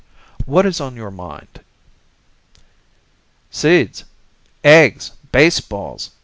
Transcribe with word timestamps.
What 0.45 0.65
is 0.65 0.81
on 0.81 0.95
your 0.95 1.11
mind?" 1.11 1.59
"Seeds! 3.51 4.03
Eggs! 4.63 5.11
Baseballs!" 5.31 6.09